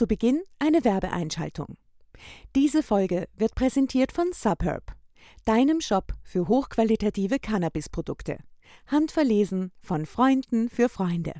Zu 0.00 0.06
Beginn 0.06 0.40
eine 0.58 0.82
Werbeeinschaltung. 0.82 1.76
Diese 2.56 2.82
Folge 2.82 3.28
wird 3.36 3.54
präsentiert 3.54 4.12
von 4.12 4.32
Subherb, 4.32 4.94
deinem 5.44 5.82
Shop 5.82 6.14
für 6.22 6.48
hochqualitative 6.48 7.38
Cannabisprodukte. 7.38 8.38
Handverlesen 8.86 9.72
von 9.82 10.06
Freunden 10.06 10.70
für 10.70 10.88
Freunde. 10.88 11.34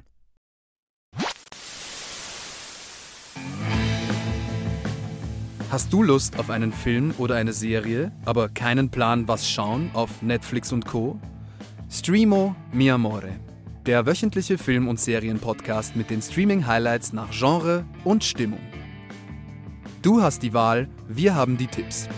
Hast 5.70 5.90
du 5.90 6.02
Lust 6.02 6.38
auf 6.38 6.50
einen 6.50 6.74
Film 6.74 7.14
oder 7.16 7.36
eine 7.36 7.54
Serie, 7.54 8.12
aber 8.27 8.50
keinen 8.50 8.90
Plan, 8.90 9.27
was 9.27 9.48
schauen 9.48 9.90
auf 9.95 10.20
Netflix 10.20 10.70
und 10.70 10.84
Co? 10.84 11.18
Streamo 11.88 12.54
Mi 12.74 12.90
Amore, 12.90 13.40
der 13.86 14.06
wöchentliche 14.06 14.58
Film- 14.58 14.88
und 14.88 15.00
Serienpodcast 15.00 15.96
mit 15.96 16.10
den 16.10 16.20
Streaming-Highlights 16.20 17.12
nach 17.12 17.30
Genre 17.30 17.84
und 18.04 18.24
Stimmung. 18.24 18.60
Du 20.02 20.22
hast 20.22 20.43
die 20.43 20.52
Wahl, 20.52 20.88
wir 21.08 21.34
haben 21.34 21.57
die 21.57 21.66
Tipps. 21.66 22.08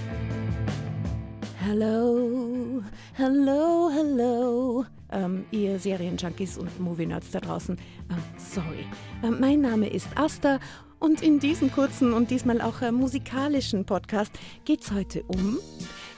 Hello, 1.64 2.82
hello, 3.12 3.90
hello. 3.92 4.84
Ähm, 5.10 5.44
ihr 5.50 5.78
Serienjunkies 5.78 6.58
und 6.58 6.80
Movie-Nerds 6.80 7.30
da 7.30 7.40
draußen. 7.40 7.76
Ähm, 8.10 8.16
sorry. 8.36 8.86
Ähm, 9.22 9.38
mein 9.40 9.60
Name 9.60 9.88
ist 9.88 10.08
Asta 10.16 10.58
und 10.98 11.22
in 11.22 11.38
diesem 11.38 11.70
kurzen 11.70 12.12
und 12.12 12.30
diesmal 12.30 12.60
auch 12.60 12.82
äh, 12.82 12.90
musikalischen 12.90 13.84
Podcast 13.84 14.32
geht 14.64 14.82
es 14.82 14.92
heute 14.92 15.22
um 15.24 15.58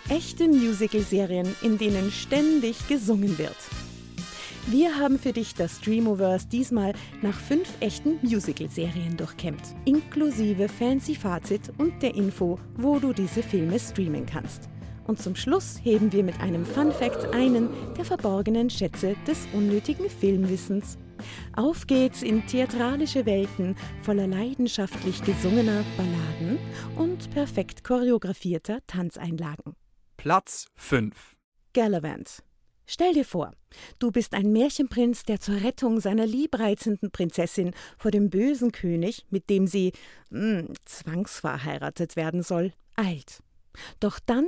echte 0.08 0.48
Musical-Serien, 0.48 1.54
in 1.62 1.78
denen 1.78 2.10
ständig 2.10 2.86
gesungen 2.88 3.38
wird. 3.38 3.56
Wir 4.66 4.98
haben 4.98 5.18
für 5.18 5.34
dich 5.34 5.54
das 5.54 5.76
Streamoverse 5.76 6.48
diesmal 6.48 6.94
nach 7.20 7.38
fünf 7.38 7.68
echten 7.80 8.18
Musical-Serien 8.22 9.14
durchkämmt, 9.14 9.60
inklusive 9.84 10.70
fancy 10.70 11.14
Fazit 11.14 11.70
und 11.76 12.02
der 12.02 12.14
Info, 12.14 12.58
wo 12.76 12.98
du 12.98 13.12
diese 13.12 13.42
Filme 13.42 13.78
streamen 13.78 14.24
kannst. 14.24 14.70
Und 15.06 15.20
zum 15.20 15.36
Schluss 15.36 15.78
heben 15.82 16.10
wir 16.12 16.24
mit 16.24 16.40
einem 16.40 16.64
Fun 16.64 16.92
Fact 16.92 17.34
einen 17.34 17.68
der 17.98 18.06
verborgenen 18.06 18.70
Schätze 18.70 19.16
des 19.26 19.46
unnötigen 19.52 20.08
Filmwissens. 20.08 20.96
Auf 21.54 21.86
geht's 21.86 22.22
in 22.22 22.46
theatralische 22.46 23.26
Welten 23.26 23.76
voller 24.00 24.26
leidenschaftlich 24.26 25.22
gesungener 25.24 25.84
Balladen 25.98 26.58
und 26.96 27.30
perfekt 27.32 27.84
choreografierter 27.84 28.78
Tanzeinlagen. 28.86 29.74
Platz 30.16 30.68
5. 30.76 31.36
Gallivant. 31.74 32.42
Stell 32.86 33.14
dir 33.14 33.24
vor, 33.24 33.52
du 33.98 34.10
bist 34.10 34.34
ein 34.34 34.52
Märchenprinz, 34.52 35.24
der 35.24 35.40
zur 35.40 35.62
Rettung 35.62 36.00
seiner 36.00 36.26
liebreizenden 36.26 37.10
Prinzessin 37.10 37.72
vor 37.96 38.10
dem 38.10 38.28
bösen 38.30 38.72
König, 38.72 39.24
mit 39.30 39.48
dem 39.48 39.66
sie 39.66 39.92
mh, 40.30 40.74
zwangsverheiratet 40.84 42.16
werden 42.16 42.42
soll, 42.42 42.72
eilt. 42.96 43.42
Doch 44.00 44.20
dann, 44.20 44.46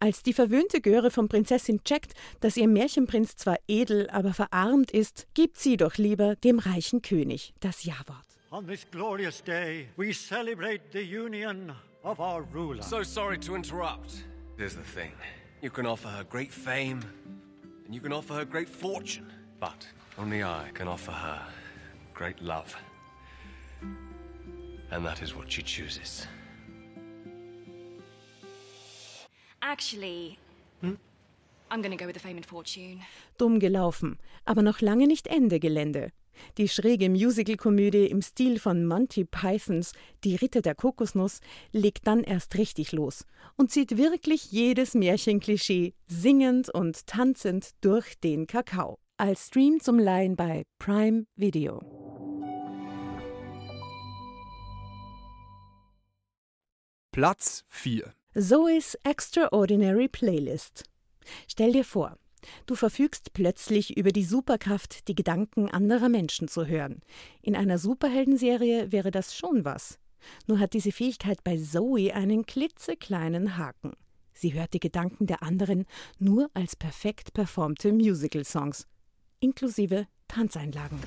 als 0.00 0.22
die 0.22 0.32
verwöhnte 0.32 0.80
Göre 0.80 1.10
von 1.10 1.28
Prinzessin 1.28 1.82
checkt, 1.82 2.12
dass 2.40 2.56
ihr 2.56 2.68
Märchenprinz 2.68 3.36
zwar 3.36 3.56
edel, 3.66 4.08
aber 4.10 4.34
verarmt 4.34 4.90
ist, 4.90 5.26
gibt 5.34 5.58
sie 5.58 5.76
doch 5.76 5.96
lieber 5.96 6.36
dem 6.36 6.58
reichen 6.58 7.02
König 7.02 7.54
das 7.60 7.84
Ja-Wort. 7.84 8.26
On 8.50 8.66
this 8.66 8.86
glorious 8.90 9.42
day, 9.42 9.88
we 9.96 10.12
celebrate 10.12 10.80
the 10.92 11.02
union 11.02 11.72
of 12.02 12.18
our 12.18 12.46
ruler. 12.54 12.82
So 12.82 13.02
sorry 13.02 13.38
to 13.40 13.54
interrupt. 13.54 14.24
Here's 14.56 14.74
the 14.74 14.82
thing 14.82 15.12
you 15.60 15.70
can 15.70 15.86
offer 15.86 16.08
her 16.08 16.24
great 16.24 16.52
fame, 16.52 17.00
and 17.88 17.94
you 17.94 18.02
can 18.02 18.12
offer 18.12 18.34
her 18.34 18.44
great 18.44 18.68
fortune, 18.68 19.32
but 19.58 19.86
only 20.18 20.44
I 20.44 20.68
can 20.74 20.88
offer 20.88 21.10
her 21.10 21.40
great 22.12 22.38
love. 22.42 22.76
And 24.90 25.06
that 25.06 25.22
is 25.22 25.34
what 25.34 25.50
she 25.50 25.62
chooses. 25.62 26.26
Actually, 29.62 30.38
hm? 30.82 30.98
I'm 31.70 31.80
gonna 31.80 31.96
go 31.96 32.04
with 32.04 32.14
the 32.14 32.20
fame 32.20 32.36
and 32.36 32.44
fortune. 32.44 33.00
Dumm 33.38 33.58
gelaufen, 33.58 34.18
aber 34.44 34.62
noch 34.62 34.82
lange 34.82 35.06
nicht 35.06 35.26
Ende 35.26 35.58
Gelände. 35.58 36.10
Die 36.56 36.68
schräge 36.68 37.08
Musicalkomödie 37.10 38.06
im 38.06 38.22
Stil 38.22 38.58
von 38.58 38.86
Monty 38.86 39.24
Pythons 39.24 39.92
Die 40.24 40.36
Ritter 40.36 40.62
der 40.62 40.74
Kokosnuss 40.74 41.40
legt 41.72 42.06
dann 42.06 42.22
erst 42.24 42.56
richtig 42.56 42.92
los 42.92 43.24
und 43.56 43.70
zieht 43.70 43.96
wirklich 43.96 44.50
jedes 44.50 44.94
Märchenklischee 44.94 45.94
singend 46.06 46.68
und 46.70 47.06
tanzend 47.06 47.70
durch 47.80 48.18
den 48.20 48.46
Kakao. 48.46 48.98
Als 49.16 49.46
Stream 49.46 49.80
zum 49.80 49.98
Leihen 49.98 50.36
bei 50.36 50.64
Prime 50.78 51.26
Video. 51.34 51.80
Platz 57.12 57.64
4. 57.66 58.14
Zoe's 58.34 58.96
Extraordinary 59.02 60.06
Playlist. 60.06 60.84
Stell 61.48 61.72
dir 61.72 61.84
vor, 61.84 62.16
du 62.66 62.74
verfügst 62.74 63.32
plötzlich 63.32 63.96
über 63.96 64.12
die 64.12 64.24
Superkraft, 64.24 65.08
die 65.08 65.14
Gedanken 65.14 65.70
anderer 65.70 66.08
Menschen 66.08 66.48
zu 66.48 66.66
hören. 66.66 67.00
In 67.42 67.56
einer 67.56 67.78
Superheldenserie 67.78 68.92
wäre 68.92 69.10
das 69.10 69.34
schon 69.36 69.64
was. 69.64 69.98
Nur 70.46 70.58
hat 70.58 70.72
diese 70.72 70.92
Fähigkeit 70.92 71.44
bei 71.44 71.56
Zoe 71.56 72.14
einen 72.14 72.44
klitzekleinen 72.44 73.56
Haken. 73.56 73.92
Sie 74.32 74.54
hört 74.54 74.72
die 74.72 74.80
Gedanken 74.80 75.26
der 75.26 75.42
anderen 75.42 75.84
nur 76.18 76.48
als 76.54 76.76
perfekt 76.76 77.32
performte 77.32 77.92
Musical-Songs, 77.92 78.86
inklusive 79.40 80.06
Tanzeinlagen. 80.28 81.00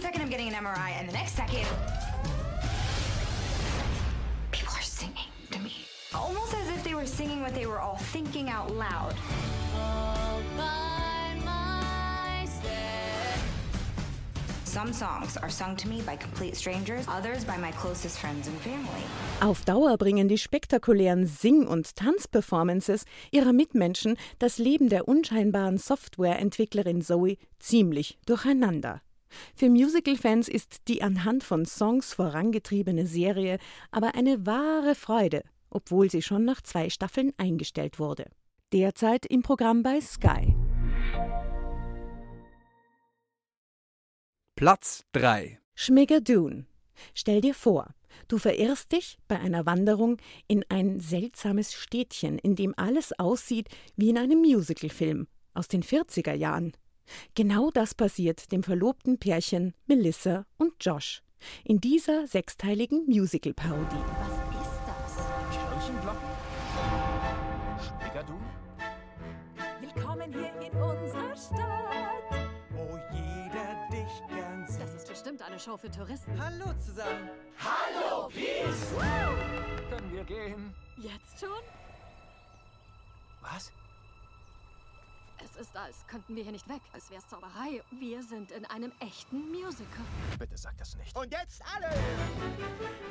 second 0.00 0.22
I'm 0.22 0.28
getting 0.28 0.54
an 0.54 0.64
MRI, 0.64 0.92
and 1.00 1.08
the 1.08 1.14
next 1.14 1.34
second, 1.34 1.66
people 4.52 4.74
are 4.74 4.82
singing 4.82 5.28
to 5.50 5.58
me. 5.58 5.72
Almost 6.14 6.54
as 6.54 6.67
were 6.98 7.06
singing 7.06 7.40
what 7.40 7.54
they 7.54 7.64
were 7.64 7.78
all 7.78 7.96
thinking 8.12 8.48
out 8.50 8.74
loud. 8.74 9.14
Some 14.64 14.92
songs 14.92 15.36
are 15.36 15.48
sung 15.48 15.76
to 15.76 15.88
me 15.88 16.02
by 16.02 16.16
complete 16.16 16.56
strangers, 16.56 17.06
others 17.08 17.44
by 17.44 17.56
my 17.56 17.70
closest 17.72 18.18
friends 18.18 18.48
and 18.48 18.56
family. 18.60 19.02
Auf 19.40 19.64
Dauer 19.64 19.96
bringen 19.96 20.28
die 20.28 20.38
spektakulären 20.38 21.26
Sing- 21.26 21.66
und 21.68 21.94
Tanzperformances 21.94 23.04
ihrer 23.30 23.52
Mitmenschen 23.52 24.16
das 24.40 24.58
Leben 24.58 24.88
der 24.88 25.06
unscheinbaren 25.06 25.78
Softwareentwicklerin 25.78 27.00
Zoe 27.00 27.36
ziemlich 27.60 28.18
durcheinander. 28.26 29.02
Für 29.54 29.68
Musical-Fans 29.68 30.48
ist 30.48 30.88
die 30.88 31.02
anhand 31.02 31.44
von 31.44 31.64
Songs 31.64 32.14
vorangetriebene 32.14 33.06
Serie 33.06 33.58
aber 33.90 34.14
eine 34.14 34.46
wahre 34.46 34.94
Freude, 34.94 35.44
obwohl 35.70 36.10
sie 36.10 36.22
schon 36.22 36.44
nach 36.44 36.62
zwei 36.62 36.90
Staffeln 36.90 37.32
eingestellt 37.36 37.98
wurde. 37.98 38.26
Derzeit 38.72 39.26
im 39.26 39.42
Programm 39.42 39.82
bei 39.82 40.00
Sky. 40.00 40.54
Platz 44.56 45.04
3. 45.12 45.58
Schmigadoon. 45.74 46.66
Stell 47.14 47.40
dir 47.40 47.54
vor, 47.54 47.94
du 48.26 48.38
verirrst 48.38 48.92
dich 48.92 49.18
bei 49.28 49.38
einer 49.38 49.66
Wanderung 49.66 50.16
in 50.48 50.64
ein 50.68 50.98
seltsames 50.98 51.72
Städtchen, 51.72 52.38
in 52.38 52.56
dem 52.56 52.74
alles 52.76 53.18
aussieht 53.18 53.68
wie 53.96 54.10
in 54.10 54.18
einem 54.18 54.40
Musicalfilm 54.40 55.28
aus 55.54 55.68
den 55.68 55.82
40er 55.82 56.34
Jahren. 56.34 56.72
Genau 57.34 57.70
das 57.70 57.94
passiert 57.94 58.52
dem 58.52 58.62
verlobten 58.62 59.18
Pärchen 59.18 59.74
Melissa 59.86 60.44
und 60.56 60.72
Josh 60.80 61.22
in 61.64 61.80
dieser 61.80 62.26
sechsteiligen 62.26 63.06
Musical-Parodie. 63.06 64.37
Bestimmt 75.38 75.42
eine 75.42 75.58
Show 75.58 75.76
für 75.76 75.90
Touristen. 75.90 76.32
Hallo 76.40 76.72
zusammen. 76.84 77.30
Hallo, 77.58 78.28
Peace! 78.28 78.94
Können 79.90 80.12
wir 80.12 80.24
gehen? 80.24 80.74
Jetzt 80.96 81.40
schon? 81.40 81.62
Was? 83.40 83.72
Es 85.44 85.60
ist, 85.60 85.76
als 85.76 86.06
könnten 86.08 86.34
wir 86.34 86.42
hier 86.42 86.52
nicht 86.52 86.68
weg. 86.68 86.80
Als 86.92 87.10
wär's 87.10 87.28
Zauberei. 87.28 87.82
Wir 87.90 88.22
sind 88.22 88.50
in 88.50 88.64
einem 88.64 88.92
echten 89.00 89.50
Musical. 89.50 90.04
Bitte 90.38 90.56
sag 90.56 90.76
das 90.78 90.96
nicht. 90.96 91.16
Und 91.16 91.32
jetzt 91.32 91.62
alle! 91.76 91.94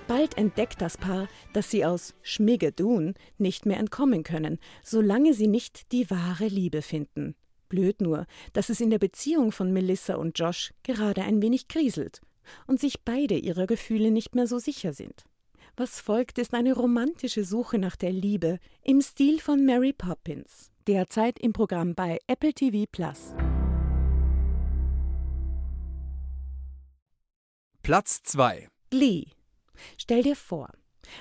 Bald 0.07 0.38
entdeckt 0.38 0.81
das 0.81 0.98
Paar, 0.98 1.28
dass 1.54 1.72
sie 1.72 1.86
aus 1.86 2.13
Schmigadoon 2.22 3.13
nicht 3.38 3.66
mehr 3.66 3.78
entkommen 3.78 4.24
können, 4.24 4.60
solange 4.84 5.34
sie 5.34 5.48
nicht 5.48 5.92
die 5.92 6.10
wahre 6.10 6.48
Liebe 6.48 6.81
finden. 6.81 7.36
Blöd 7.69 8.02
nur, 8.02 8.25
dass 8.54 8.69
es 8.69 8.81
in 8.81 8.90
der 8.90 9.00
Beziehung 9.00 9.52
von 9.52 9.72
Melissa 9.72 10.16
und 10.16 10.38
Josh 10.38 10.74
gerade 10.84 11.24
ein 11.24 11.42
wenig 11.42 11.68
kriselt 11.68 12.22
und 12.66 12.80
sich 12.80 13.02
beide 13.04 13.38
ihrer 13.38 13.68
Gefühle 13.68 14.12
nicht 14.12 14.36
mehr 14.36 14.48
so 14.48 14.60
sicher 14.60 14.94
sind. 14.94 15.25
Was 15.75 16.00
folgt, 16.00 16.40
ist 16.40 16.54
eine 16.54 16.74
romantische 16.74 17.44
Suche 17.44 17.78
nach 17.78 17.96
der 17.96 18.12
Liebe 18.12 18.60
im 18.81 19.02
Stil 19.02 19.40
von 19.40 19.64
Mary 19.64 19.94
Poppins, 19.94 20.72
derzeit 20.88 21.40
im 21.40 21.54
Programm 21.54 21.94
bei 21.94 22.18
Apple 22.28 22.54
TV 22.54 22.86
Plus. 22.92 23.36
Platz 27.84 28.22
2. 28.24 28.68
Glee. 28.90 29.28
Stell 29.98 30.24
dir 30.24 30.36
vor, 30.36 30.69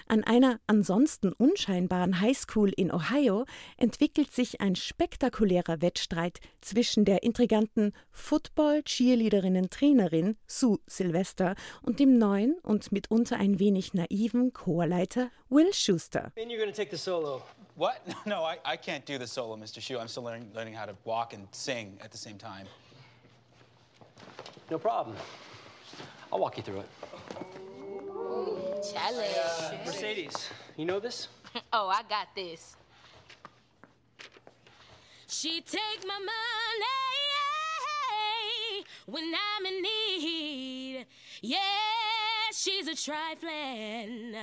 an 0.08 0.24
einer 0.24 0.58
ansonsten 0.66 1.32
unscheinbaren 1.32 2.20
Highschool 2.20 2.72
in 2.76 2.92
Ohio 2.92 3.46
entwickelt 3.76 4.32
sich 4.32 4.60
ein 4.60 4.74
spektakulärer 4.76 5.82
Wettstreit 5.82 6.40
zwischen 6.60 7.04
der 7.04 7.22
intriganten 7.22 7.92
Football-Cheerleaderinnen-Trainerin 8.10 10.36
Sue 10.46 10.78
Sylvester 10.86 11.54
und 11.82 12.00
dem 12.00 12.18
neuen 12.18 12.56
und 12.62 12.92
mitunter 12.92 13.38
ein 13.38 13.58
wenig 13.58 13.94
naiven 13.94 14.52
Chorleiter 14.52 15.30
Will 15.48 15.72
Schuster. 15.72 16.32
And 16.36 16.50
you're 16.50 16.58
gonna 16.58 16.72
take 16.72 16.90
the 16.90 16.98
solo. 16.98 17.42
What? 17.76 18.00
No, 18.26 18.42
I, 18.42 18.58
I 18.64 18.76
can't 18.76 19.04
do 19.04 19.18
the 19.18 19.26
solo, 19.26 19.56
Mr. 19.56 19.80
Shu. 19.80 19.98
I'm 19.98 20.08
still 20.08 20.24
learning, 20.24 20.50
learning 20.54 20.74
how 20.74 20.86
to 20.86 20.96
walk 21.04 21.34
and 21.34 21.46
sing 21.52 21.98
at 22.02 22.10
the 22.10 22.18
same 22.18 22.38
time. 22.38 22.66
No 24.70 24.78
problem. 24.78 25.16
I'll 26.32 26.40
walk 26.40 26.56
you 26.56 26.62
through 26.62 26.80
it. 26.80 26.88
Challenge. 28.92 29.86
Mercedes, 29.86 30.50
you 30.76 30.84
know 30.84 31.00
this? 31.00 31.28
oh, 31.72 31.88
I 31.88 32.02
got 32.08 32.28
this. 32.34 32.76
She 35.26 35.60
take 35.60 36.06
my 36.06 36.18
money 36.18 36.86
when 39.06 39.24
I'm 39.34 39.66
in 39.66 39.82
need. 39.82 41.06
Yeah, 41.42 41.58
she's 42.52 42.86
a 42.86 42.94
trifling 42.94 44.34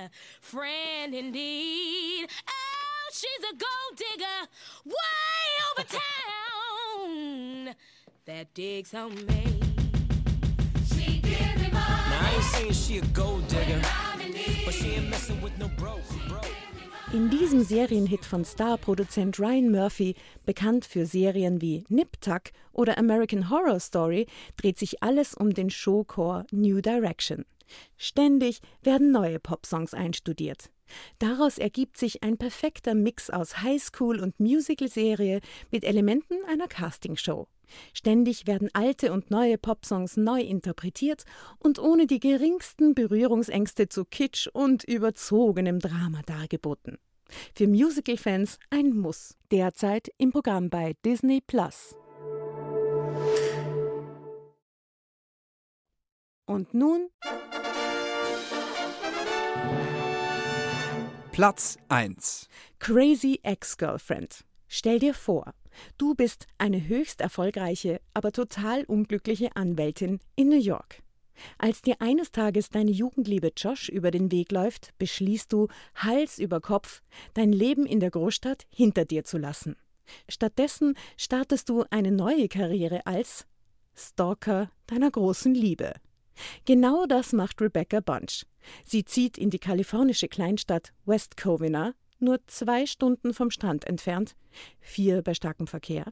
friend 0.42 1.14
indeed. 1.14 2.28
Oh, 2.48 3.10
she's 3.12 3.44
a 3.50 3.56
gold 3.56 3.98
digger 3.98 4.48
way 4.86 4.94
over 5.72 5.88
town 7.66 7.76
that 8.26 8.54
digs 8.54 8.94
on 8.94 9.14
me. 9.26 9.62
She 10.94 11.20
gives 11.20 11.62
me 11.62 11.70
money. 11.72 12.10
Now, 12.10 12.20
I 12.22 12.34
ain't 12.36 12.44
saying 12.44 12.74
she 12.74 12.98
a 12.98 13.06
gold 13.08 13.48
digger, 13.48 13.82
In 17.14 17.30
diesem 17.30 17.64
Serienhit 17.64 18.26
von 18.26 18.44
Starproduzent 18.44 19.40
Ryan 19.40 19.70
Murphy, 19.70 20.16
bekannt 20.46 20.86
für 20.86 21.06
Serien 21.06 21.62
wie 21.62 21.84
Nip 21.88 22.20
Tuck 22.22 22.52
oder 22.72 22.98
American 22.98 23.52
Horror 23.52 23.80
Story, 23.80 24.26
dreht 24.58 24.80
sich 24.80 25.04
alles 25.04 25.36
um 25.36 25.54
den 25.54 25.70
Showchor 25.70 26.46
New 26.52 26.82
Direction. 26.82 27.46
Ständig 27.98 28.62
werden 28.82 29.12
neue 29.12 29.40
Popsongs 29.40 29.94
einstudiert. 29.94 30.73
Daraus 31.20 31.58
ergibt 31.58 31.98
sich 31.98 32.24
ein 32.24 32.38
perfekter 32.38 32.96
Mix 32.96 33.30
aus 33.30 33.58
Highschool- 33.62 34.22
und 34.22 34.40
Musical-Serie 34.40 35.40
mit 35.72 35.84
Elementen 35.84 36.36
einer 36.48 36.68
Castingshow. 36.68 37.48
Ständig 37.94 38.46
werden 38.46 38.70
alte 38.74 39.12
und 39.12 39.32
neue 39.32 39.58
Popsongs 39.58 40.18
neu 40.18 40.42
interpretiert 40.42 41.24
und 41.60 41.80
ohne 41.80 42.08
die 42.08 42.20
geringsten 42.20 42.94
Berührungsängste 42.94 43.90
zu 43.90 44.06
Kitsch 44.06 44.48
und 44.52 44.84
überzogenem 44.84 45.80
Drama 45.80 46.22
dargeboten. 46.26 46.98
Für 47.56 47.68
Musical-Fans 47.68 48.60
ein 48.70 48.96
Muss, 48.96 49.38
derzeit 49.52 50.10
im 50.18 50.32
Programm 50.32 50.70
bei 50.70 50.94
Disney 51.06 51.42
Plus. 51.42 51.96
Und 56.46 56.74
nun 56.74 57.10
Platz 61.34 61.80
1. 61.90 62.48
Crazy 62.78 63.40
Ex-Girlfriend. 63.42 64.46
Stell 64.68 65.00
dir 65.00 65.16
vor, 65.16 65.56
du 65.98 66.14
bist 66.14 66.46
eine 66.60 66.88
höchst 66.88 67.22
erfolgreiche, 67.22 68.00
aber 68.14 68.32
total 68.32 68.84
unglückliche 68.84 69.56
Anwältin 69.56 70.20
in 70.36 70.50
New 70.50 70.60
York. 70.60 71.02
Als 71.58 71.82
dir 71.82 71.96
eines 72.02 72.32
Tages 72.32 72.70
deine 72.70 72.92
Jugendliebe 72.92 73.52
Josh 73.58 73.90
über 73.90 74.12
den 74.12 74.32
Weg 74.32 74.52
läuft, 74.52 74.94
beschließt 75.00 75.52
du, 75.52 75.70
Hals 75.96 76.38
über 76.38 76.62
Kopf, 76.62 77.02
dein 77.34 77.52
Leben 77.52 77.88
in 77.88 78.00
der 78.00 78.12
Großstadt 78.12 78.68
hinter 78.70 79.04
dir 79.04 79.24
zu 79.24 79.40
lassen. 79.40 79.76
Stattdessen 80.30 80.94
startest 81.18 81.68
du 81.68 81.84
eine 81.90 82.12
neue 82.12 82.48
Karriere 82.48 83.08
als 83.08 83.48
Stalker 83.96 84.70
deiner 84.86 85.10
großen 85.10 85.56
Liebe. 85.56 85.94
Genau 86.66 87.08
das 87.08 87.34
macht 87.34 87.60
Rebecca 87.60 88.02
Bunch. 88.02 88.46
Sie 88.86 89.06
zieht 89.06 89.38
in 89.38 89.50
die 89.50 89.60
kalifornische 89.60 90.28
Kleinstadt 90.28 90.94
West 91.06 91.38
Covina, 91.38 91.94
nur 92.24 92.40
zwei 92.48 92.86
Stunden 92.86 93.34
vom 93.34 93.52
Strand 93.52 93.86
entfernt, 93.86 94.36
vier 94.80 95.22
bei 95.22 95.34
starkem 95.34 95.68
Verkehr, 95.68 96.06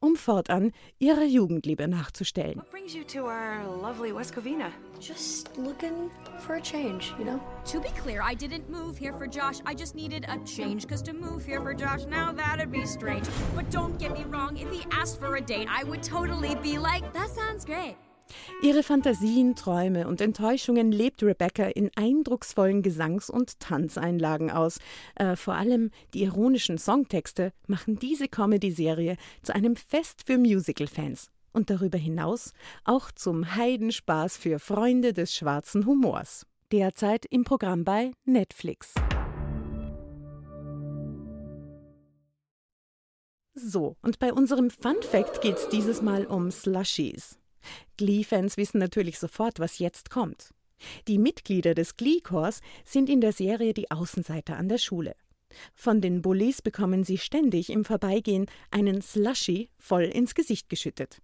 um 0.00 0.16
fortan 0.16 0.72
ihrer 0.98 1.24
Jugendliebe 1.24 1.86
nachzustellen. 1.88 2.56
What 2.56 2.70
brings 2.70 2.94
you 2.94 3.04
to 3.04 3.26
our 3.26 3.64
lovely 3.82 4.12
West 4.12 4.34
Covina? 4.34 4.70
Just 4.98 5.56
looking 5.56 6.10
for 6.38 6.56
a 6.56 6.60
change, 6.60 7.14
you 7.18 7.24
know? 7.24 7.40
To 7.66 7.80
be 7.80 7.90
clear, 8.02 8.22
I 8.22 8.34
didn't 8.34 8.68
move 8.70 8.98
here 8.98 9.12
for 9.12 9.26
Josh. 9.26 9.60
I 9.66 9.74
just 9.74 9.94
needed 9.94 10.24
a 10.28 10.38
change. 10.44 10.82
Because 10.82 11.02
to 11.02 11.12
move 11.12 11.44
here 11.44 11.60
for 11.60 11.74
Josh, 11.74 12.06
now 12.06 12.32
that'd 12.32 12.72
be 12.72 12.86
strange. 12.86 13.28
But 13.54 13.70
don't 13.70 13.98
get 13.98 14.12
me 14.12 14.24
wrong, 14.24 14.56
if 14.56 14.70
he 14.72 14.84
asked 14.90 15.20
for 15.20 15.36
a 15.36 15.40
date, 15.40 15.68
I 15.70 15.84
would 15.84 16.02
totally 16.02 16.54
be 16.56 16.78
like, 16.78 17.12
that 17.12 17.30
sounds 17.30 17.64
great. 17.64 17.96
Ihre 18.62 18.82
Fantasien, 18.82 19.54
Träume 19.54 20.08
und 20.08 20.20
Enttäuschungen 20.20 20.92
lebt 20.92 21.22
Rebecca 21.22 21.64
in 21.64 21.90
eindrucksvollen 21.96 22.82
Gesangs- 22.82 23.30
und 23.30 23.60
Tanzeinlagen 23.60 24.50
aus. 24.50 24.78
Äh, 25.14 25.36
vor 25.36 25.54
allem 25.54 25.90
die 26.14 26.22
ironischen 26.22 26.78
Songtexte 26.78 27.52
machen 27.66 27.98
diese 27.98 28.28
Comedy-Serie 28.28 29.16
zu 29.42 29.54
einem 29.54 29.76
Fest 29.76 30.22
für 30.26 30.38
Musical-Fans 30.38 31.30
und 31.52 31.70
darüber 31.70 31.98
hinaus 31.98 32.52
auch 32.84 33.10
zum 33.10 33.54
Heidenspaß 33.56 34.36
für 34.36 34.58
Freunde 34.58 35.12
des 35.12 35.34
schwarzen 35.34 35.86
Humors. 35.86 36.46
Derzeit 36.70 37.24
im 37.30 37.44
Programm 37.44 37.84
bei 37.84 38.12
Netflix. 38.24 38.92
So, 43.54 43.96
und 44.02 44.18
bei 44.20 44.32
unserem 44.32 44.70
Fun 44.70 45.02
Fact 45.02 45.40
geht 45.40 45.56
es 45.56 45.68
dieses 45.68 46.00
Mal 46.00 46.26
um 46.26 46.50
Slushies. 46.50 47.38
Glee-Fans 47.96 48.56
wissen 48.56 48.78
natürlich 48.78 49.18
sofort, 49.18 49.58
was 49.58 49.78
jetzt 49.78 50.10
kommt. 50.10 50.50
Die 51.08 51.18
Mitglieder 51.18 51.74
des 51.74 51.96
Glee-Chors 51.96 52.60
sind 52.84 53.08
in 53.08 53.20
der 53.20 53.32
Serie 53.32 53.74
die 53.74 53.90
Außenseiter 53.90 54.56
an 54.56 54.68
der 54.68 54.78
Schule. 54.78 55.16
Von 55.74 56.00
den 56.00 56.22
Bullies 56.22 56.62
bekommen 56.62 57.04
sie 57.04 57.18
ständig 57.18 57.70
im 57.70 57.84
Vorbeigehen 57.84 58.46
einen 58.70 59.02
Slushy 59.02 59.70
voll 59.78 60.04
ins 60.04 60.34
Gesicht 60.34 60.68
geschüttet. 60.68 61.20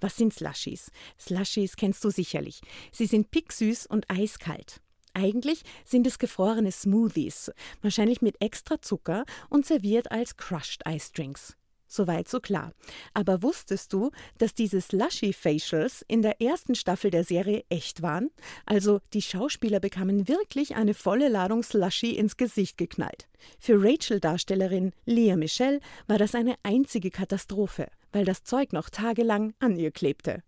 Was 0.00 0.16
sind 0.16 0.34
Slushies? 0.34 0.90
Slushies 1.18 1.76
kennst 1.76 2.04
du 2.04 2.10
sicherlich. 2.10 2.60
Sie 2.92 3.06
sind 3.06 3.30
picksüß 3.30 3.86
und 3.86 4.10
eiskalt. 4.10 4.80
Eigentlich 5.14 5.62
sind 5.84 6.06
es 6.06 6.18
gefrorene 6.18 6.72
Smoothies, 6.72 7.50
wahrscheinlich 7.82 8.22
mit 8.22 8.40
extra 8.40 8.80
Zucker 8.80 9.24
und 9.48 9.66
serviert 9.66 10.10
als 10.10 10.36
Crushed 10.36 10.82
Ice 10.88 11.12
Drinks. 11.12 11.56
Soweit 11.92 12.28
so 12.28 12.38
klar. 12.38 12.72
Aber 13.14 13.42
wusstest 13.42 13.92
du, 13.92 14.12
dass 14.38 14.54
diese 14.54 14.80
Slushy-Facials 14.80 16.04
in 16.06 16.22
der 16.22 16.40
ersten 16.40 16.76
Staffel 16.76 17.10
der 17.10 17.24
Serie 17.24 17.64
echt 17.68 18.00
waren? 18.00 18.30
Also 18.64 19.00
die 19.12 19.22
Schauspieler 19.22 19.80
bekamen 19.80 20.28
wirklich 20.28 20.76
eine 20.76 20.94
volle 20.94 21.28
Ladung 21.28 21.64
Slushy 21.64 22.12
ins 22.12 22.36
Gesicht 22.36 22.78
geknallt. 22.78 23.28
Für 23.58 23.82
Rachel-Darstellerin 23.82 24.92
Leah 25.04 25.34
Michelle 25.34 25.80
war 26.06 26.16
das 26.16 26.36
eine 26.36 26.54
einzige 26.62 27.10
Katastrophe, 27.10 27.88
weil 28.12 28.24
das 28.24 28.44
Zeug 28.44 28.72
noch 28.72 28.88
tagelang 28.88 29.52
an 29.58 29.76
ihr 29.76 29.90
klebte. 29.90 30.44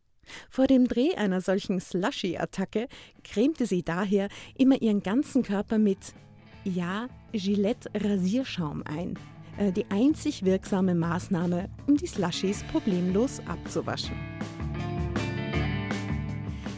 Vor 0.48 0.68
dem 0.68 0.86
Dreh 0.86 1.16
einer 1.16 1.40
solchen 1.40 1.80
Slushy-Attacke 1.80 2.86
cremte 3.24 3.66
sie 3.66 3.82
daher 3.82 4.28
immer 4.56 4.80
ihren 4.80 5.02
ganzen 5.02 5.42
Körper 5.42 5.78
mit, 5.78 6.14
ja, 6.62 7.08
Gillette-Rasierschaum 7.32 8.84
ein 8.84 9.18
die 9.58 9.86
einzig 9.90 10.44
wirksame 10.44 10.94
Maßnahme, 10.94 11.68
um 11.86 11.96
die 11.96 12.06
Slushies 12.06 12.64
problemlos 12.64 13.40
abzuwaschen. 13.46 14.16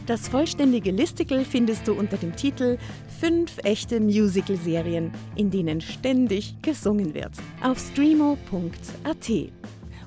Das 0.05 0.27
vollständige 0.27 0.91
Listicle 0.91 1.43
findest 1.43 1.87
du 1.87 1.93
unter 1.93 2.17
dem 2.17 2.35
Titel 2.35 2.77
Fünf 3.19 3.57
echte 3.63 3.99
Musical-Serien, 3.99 5.11
in 5.35 5.49
denen 5.49 5.81
ständig 5.81 6.55
gesungen 6.61 7.15
wird, 7.15 7.31
auf 7.63 7.79
streamo.at. 7.79 9.31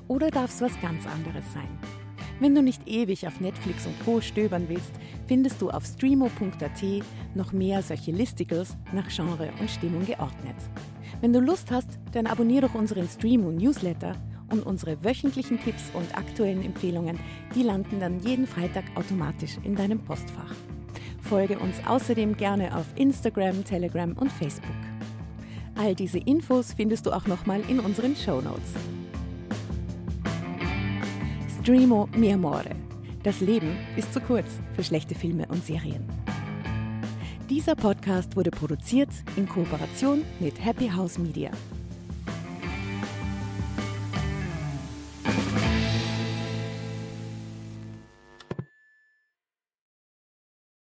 Oder 0.07 0.29
darf 0.29 0.51
es 0.51 0.61
was 0.61 0.79
ganz 0.81 1.05
anderes 1.05 1.43
sein? 1.53 1.67
Wenn 2.39 2.55
du 2.55 2.61
nicht 2.61 2.87
ewig 2.87 3.27
auf 3.27 3.41
Netflix 3.41 3.85
und 3.85 3.99
Co. 4.05 4.21
stöbern 4.21 4.69
willst, 4.69 4.91
findest 5.27 5.61
du 5.61 5.69
auf 5.69 5.85
streamo.at 5.85 6.81
noch 7.35 7.51
mehr 7.51 7.81
solche 7.81 8.11
Listicles 8.11 8.77
nach 8.93 9.09
Genre 9.09 9.49
und 9.59 9.69
Stimmung 9.69 10.05
geordnet. 10.05 10.55
Wenn 11.21 11.33
du 11.33 11.41
Lust 11.41 11.69
hast, 11.71 11.99
dann 12.13 12.27
abonniere 12.27 12.67
doch 12.67 12.75
unseren 12.75 13.07
Streamo 13.07 13.51
Newsletter 13.51 14.15
und 14.51 14.65
unsere 14.65 15.03
wöchentlichen 15.03 15.59
Tipps 15.59 15.91
und 15.93 16.17
aktuellen 16.17 16.63
Empfehlungen, 16.63 17.19
die 17.53 17.63
landen 17.63 17.99
dann 17.99 18.19
jeden 18.19 18.47
Freitag 18.47 18.85
automatisch 18.95 19.57
in 19.63 19.75
deinem 19.75 19.99
Postfach. 19.99 20.55
Folge 21.21 21.59
uns 21.59 21.75
außerdem 21.85 22.37
gerne 22.37 22.75
auf 22.75 22.85
Instagram, 22.95 23.63
Telegram 23.65 24.13
und 24.13 24.31
Facebook. 24.31 24.71
All 25.75 25.93
diese 25.93 26.19
Infos 26.19 26.73
findest 26.73 27.05
du 27.05 27.11
auch 27.11 27.27
nochmal 27.27 27.61
in 27.67 27.79
unseren 27.79 28.15
Show 28.15 28.41
Notes. 28.41 28.73
Streamo 31.61 32.07
mi 32.15 32.33
amore. 32.33 32.75
Das 33.23 33.41
Leben 33.41 33.75
ist 33.97 34.13
zu 34.13 34.21
kurz 34.21 34.47
für 34.73 34.83
schlechte 34.83 35.13
Filme 35.13 35.45
und 35.47 35.65
Serien. 35.65 36.18
Dieser 37.49 37.75
Podcast 37.75 38.35
wurde 38.35 38.51
produziert 38.51 39.09
in 39.35 39.49
Kooperation 39.49 40.23
mit 40.39 40.63
Happy 40.63 40.87
House 40.87 41.17
Media. 41.17 41.49